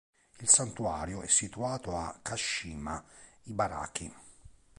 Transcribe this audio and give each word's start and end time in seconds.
Il 0.39 0.49
santuario 0.49 1.21
è 1.21 1.27
situato 1.27 1.95
a 1.95 2.17
Kashima, 2.23 3.05
Ibaraki. 3.43 4.11